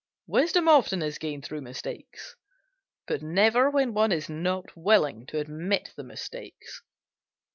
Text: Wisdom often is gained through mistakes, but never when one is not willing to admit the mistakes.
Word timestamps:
Wisdom 0.25 0.67
often 0.67 1.03
is 1.03 1.19
gained 1.19 1.45
through 1.45 1.61
mistakes, 1.61 2.35
but 3.05 3.21
never 3.21 3.69
when 3.69 3.93
one 3.93 4.11
is 4.11 4.29
not 4.31 4.75
willing 4.75 5.27
to 5.27 5.37
admit 5.37 5.91
the 5.95 6.03
mistakes. 6.03 6.81